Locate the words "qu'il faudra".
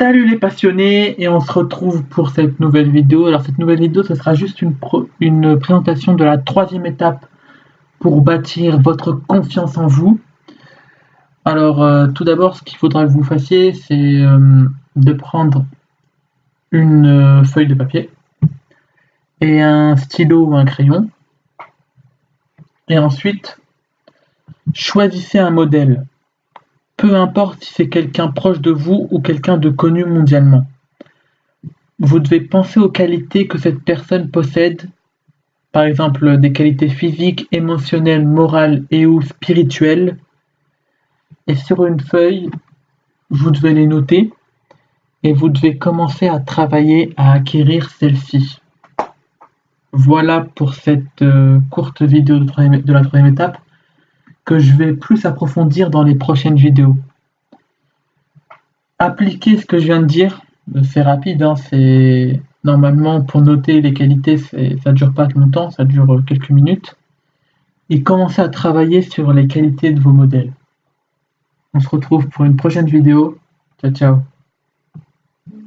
12.62-13.04